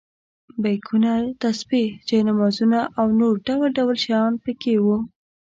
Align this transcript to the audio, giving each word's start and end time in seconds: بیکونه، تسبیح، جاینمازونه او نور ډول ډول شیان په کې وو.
بیکونه، 0.61 1.13
تسبیح، 1.41 1.87
جاینمازونه 2.07 2.79
او 2.99 3.05
نور 3.19 3.33
ډول 3.47 3.69
ډول 3.77 3.95
شیان 4.03 4.33
په 4.43 4.51
کې 4.61 4.73
وو. 4.83 4.97